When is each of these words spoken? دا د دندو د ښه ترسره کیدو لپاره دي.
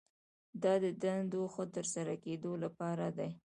دا 0.63 0.73
د 0.83 0.85
دندو 1.03 1.41
د 1.47 1.51
ښه 1.53 1.63
ترسره 1.75 2.13
کیدو 2.23 2.51
لپاره 2.63 3.05
دي. 3.17 3.29